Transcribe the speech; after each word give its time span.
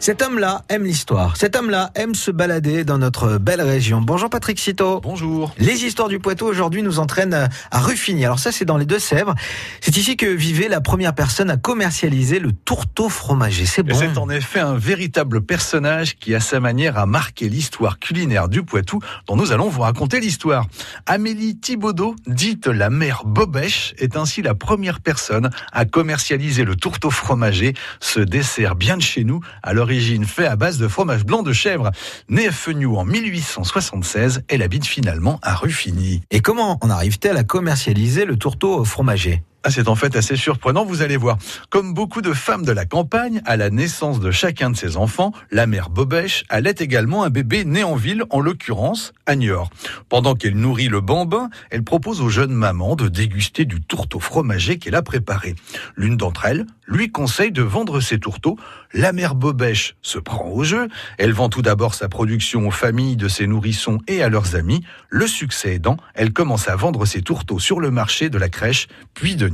Cet 0.00 0.22
homme-là 0.22 0.62
aime 0.70 0.84
l'histoire. 0.84 1.36
Cet 1.36 1.54
homme-là 1.56 1.90
aime 1.94 2.14
se 2.14 2.30
balader 2.30 2.84
dans 2.84 2.96
notre 2.96 3.36
belle 3.36 3.60
région. 3.60 4.00
Bonjour 4.00 4.30
Patrick 4.30 4.58
Citeau. 4.58 4.98
Bonjour. 5.02 5.54
Les 5.58 5.84
histoires 5.84 6.08
du 6.08 6.18
Poitou 6.18 6.46
aujourd'hui 6.46 6.82
nous 6.82 6.98
entraînent 6.98 7.50
à 7.70 7.78
Ruffigny. 7.78 8.24
Alors 8.24 8.38
ça 8.38 8.50
c'est 8.50 8.64
dans 8.64 8.78
les 8.78 8.86
Deux-Sèvres. 8.86 9.34
C'est 9.82 9.94
ici 9.98 10.16
que 10.16 10.24
vivait 10.24 10.68
la 10.68 10.80
première 10.80 11.14
personne 11.14 11.50
à 11.50 11.58
commercialiser 11.58 12.38
le 12.38 12.52
tourteau 12.52 13.10
fromager. 13.10 13.66
C'est 13.66 13.82
bon. 13.82 13.94
C'est 13.94 14.16
en 14.16 14.30
effet 14.30 14.60
un 14.60 14.74
véritable 14.74 15.42
personnage 15.42 16.16
qui 16.16 16.34
à 16.34 16.40
sa 16.40 16.60
manière 16.60 16.96
a 16.96 17.04
marqué 17.04 17.50
l'histoire 17.50 17.98
culinaire 17.98 18.48
du 18.48 18.62
Poitou 18.62 19.00
dont 19.28 19.36
nous 19.36 19.52
allons 19.52 19.68
vous 19.68 19.82
raconter 19.82 20.18
l'histoire. 20.18 20.64
Amélie 21.04 21.58
Thibaudot, 21.58 22.16
dite 22.26 22.68
la 22.68 22.88
mère 22.88 23.24
Bobèche, 23.26 23.92
est 23.98 24.16
ainsi 24.16 24.40
la 24.40 24.54
première 24.54 25.00
personne 25.00 25.50
à 25.72 25.84
commercialiser 25.84 26.64
le 26.64 26.74
tourteau 26.74 27.10
fromager, 27.10 27.74
ce 28.00 28.20
dessert 28.20 28.76
bien 28.76 28.96
de 28.96 29.02
chez 29.02 29.24
nous 29.24 29.40
à 29.62 29.74
l'origine 29.74 29.89
fait 30.24 30.46
à 30.46 30.56
base 30.56 30.78
de 30.78 30.88
fromage 30.88 31.24
blanc 31.24 31.42
de 31.42 31.52
chèvre. 31.52 31.90
Née 32.28 32.46
à 32.46 32.52
Fenioux 32.52 32.96
en 32.96 33.04
1876, 33.04 34.42
elle 34.48 34.62
habite 34.62 34.86
finalement 34.86 35.38
à 35.42 35.54
Ruffigny. 35.54 36.22
Et 36.30 36.40
comment 36.40 36.78
en 36.80 36.90
arrive-t-elle 36.90 37.36
à 37.36 37.44
commercialiser 37.44 38.24
le 38.24 38.36
tourteau 38.36 38.84
fromager? 38.84 39.42
Ah, 39.62 39.70
c'est 39.70 39.88
en 39.88 39.94
fait 39.94 40.16
assez 40.16 40.36
surprenant, 40.36 40.86
vous 40.86 41.02
allez 41.02 41.18
voir. 41.18 41.36
Comme 41.68 41.92
beaucoup 41.92 42.22
de 42.22 42.32
femmes 42.32 42.64
de 42.64 42.72
la 42.72 42.86
campagne, 42.86 43.42
à 43.44 43.58
la 43.58 43.68
naissance 43.68 44.18
de 44.18 44.30
chacun 44.30 44.70
de 44.70 44.76
ses 44.76 44.96
enfants, 44.96 45.32
la 45.50 45.66
mère 45.66 45.90
Bobèche 45.90 46.44
allait 46.48 46.74
également 46.78 47.24
un 47.24 47.30
bébé 47.30 47.66
né 47.66 47.84
en 47.84 47.94
ville, 47.94 48.24
en 48.30 48.40
l'occurrence 48.40 49.12
à 49.26 49.36
Niort. 49.36 49.68
Pendant 50.08 50.34
qu'elle 50.34 50.56
nourrit 50.56 50.88
le 50.88 51.02
bambin, 51.02 51.50
elle 51.70 51.84
propose 51.84 52.22
aux 52.22 52.30
jeunes 52.30 52.54
mamans 52.54 52.96
de 52.96 53.08
déguster 53.08 53.66
du 53.66 53.82
tourteau 53.82 54.18
fromager 54.18 54.78
qu'elle 54.78 54.94
a 54.94 55.02
préparé. 55.02 55.54
L'une 55.94 56.16
d'entre 56.16 56.46
elles 56.46 56.64
lui 56.90 57.12
conseille 57.12 57.52
de 57.52 57.62
vendre 57.62 58.00
ses 58.00 58.18
tourteaux. 58.18 58.58
La 58.92 59.12
mère 59.12 59.34
Bobèche 59.34 59.94
se 60.02 60.18
prend 60.18 60.48
au 60.48 60.64
jeu. 60.64 60.88
Elle 61.18 61.32
vend 61.32 61.48
tout 61.48 61.62
d'abord 61.62 61.94
sa 61.94 62.08
production 62.08 62.66
aux 62.66 62.72
familles 62.72 63.16
de 63.16 63.28
ses 63.28 63.46
nourrissons 63.46 63.98
et 64.08 64.22
à 64.22 64.28
leurs 64.28 64.56
amis. 64.56 64.82
Le 65.08 65.26
succès 65.26 65.74
aidant, 65.74 65.96
elle 66.14 66.32
commence 66.32 66.68
à 66.68 66.74
vendre 66.74 67.04
ses 67.04 67.22
tourteaux 67.22 67.60
sur 67.60 67.78
le 67.78 67.90
marché 67.90 68.28
de 68.28 68.38
la 68.38 68.48
crèche, 68.48 68.88
puis 69.14 69.36
de 69.36 69.49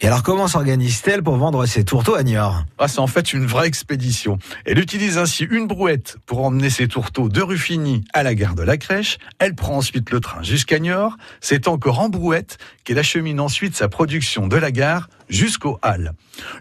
Et 0.00 0.06
alors 0.06 0.22
comment 0.22 0.48
s'organise-t-elle 0.48 1.22
pour 1.22 1.36
vendre 1.36 1.66
ses 1.66 1.84
tourteaux 1.84 2.14
à 2.14 2.22
Niort? 2.22 2.64
Ah, 2.78 2.88
C'est 2.88 3.00
en 3.00 3.06
fait 3.06 3.32
une 3.32 3.46
vraie 3.46 3.66
expédition. 3.66 4.38
Elle 4.64 4.78
utilise 4.78 5.18
ainsi 5.18 5.44
une 5.44 5.66
brouette 5.66 6.16
pour 6.26 6.44
emmener 6.44 6.70
ses 6.70 6.88
tourteaux 6.88 7.28
de 7.28 7.40
Ruffigny 7.42 8.04
à 8.12 8.22
la 8.22 8.34
gare 8.34 8.54
de 8.54 8.62
la 8.62 8.76
crèche. 8.76 9.18
Elle 9.38 9.54
prend 9.54 9.76
ensuite 9.76 10.10
le 10.10 10.20
train 10.20 10.42
jusqu'à 10.42 10.78
Niort. 10.78 11.16
C'est 11.40 11.68
encore 11.68 12.00
en 12.00 12.08
brouette 12.08 12.58
qu'elle 12.84 12.98
achemine 12.98 13.40
ensuite 13.40 13.76
sa 13.76 13.88
production 13.88 14.46
de 14.46 14.56
la 14.56 14.70
gare 14.70 15.08
jusqu'aux 15.30 15.78
Halles. 15.82 16.12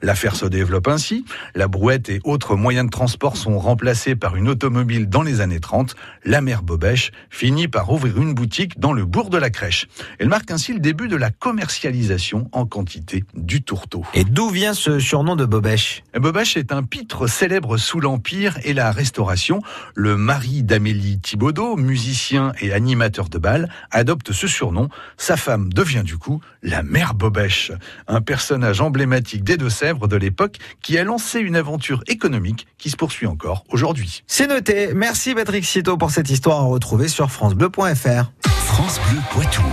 L'affaire 0.02 0.36
se 0.36 0.46
développe 0.46 0.88
ainsi. 0.88 1.26
La 1.56 1.68
brouette 1.68 2.10
et 2.10 2.20
autres 2.24 2.56
moyens 2.56 2.86
de 2.86 2.92
transport 2.92 3.38
sont 3.38 3.60
remplacés 3.60 4.16
par 4.16 4.36
une 4.36 4.48
automobile 4.48 5.10
dans 5.10 5.22
les 5.22 5.42
années 5.42 5.60
30. 5.60 5.96
La 6.26 6.42
mère 6.42 6.64
Bobèche 6.64 7.12
finit 7.30 7.68
par 7.68 7.92
ouvrir 7.92 8.18
une 8.22 8.34
boutique 8.34 8.80
dans 8.80 8.94
le 8.94 9.06
bourg 9.06 9.30
de 9.30 9.38
la 9.38 9.50
Crèche. 9.50 9.88
Elle 10.20 10.30
marque 10.30 10.52
ainsi 10.52 10.74
le 10.74 10.80
début 10.80 11.08
de 11.08 11.16
la 11.16 11.32
commercialisation 11.32 12.50
en 12.52 12.66
quantité 12.66 13.24
du 13.34 13.62
tourteau. 13.62 14.04
Et 14.14 14.24
d'où 14.24 14.50
vient 14.50 14.74
ce 14.74 15.00
surnom 15.00 15.36
de 15.36 15.46
Bobèche 15.46 16.04
Bobèche 16.14 16.58
est 16.58 16.72
un 16.72 16.84
pitre 16.84 17.28
célèbre 17.28 17.78
sous 17.78 18.00
l'Empire 18.00 18.58
et 18.64 18.74
la 18.74 18.92
Restauration. 18.92 19.62
Le 19.96 20.18
mari 20.18 20.64
d'Amélie 20.64 21.20
Thibaudot, 21.20 21.76
musicien 21.76 22.54
et 22.60 22.74
animateur 22.74 23.30
de 23.30 23.38
bal, 23.38 23.70
adopte 23.92 24.32
ce 24.32 24.48
surnom. 24.48 24.90
Sa 25.18 25.38
femme 25.38 25.72
devient 25.72 26.04
du 26.04 26.18
coup 26.18 26.42
la 26.62 26.84
mère 26.84 27.14
Bobèche, 27.14 27.72
un 28.08 28.22
personnage 28.60 28.82
emblématique 28.82 29.44
des 29.46 29.56
Deux-Sèvres 29.56 30.10
de 30.10 30.18
l'époque 30.18 30.58
qui 30.82 30.98
a 30.98 31.06
lancé 31.06 31.40
une 31.40 31.56
aventure 31.56 32.04
économique 32.08 32.68
qui 32.78 32.90
se 32.90 32.98
poursuit 32.98 33.26
encore 33.26 33.64
aujourd'hui. 33.70 34.24
C'est 34.28 34.48
noté. 34.48 34.90
Merci 34.94 35.34
Patrick 35.34 35.64
Citeau 35.64 35.96
pour 35.96 36.12
cette 36.12 36.30
histoire 36.30 36.60
à 36.60 36.64
retrouver 36.64 37.08
sur 37.08 37.32
francebleu.fr. 37.32 38.32
France 38.44 39.00
Bleu 39.10 39.20
Poitou. 39.32 39.64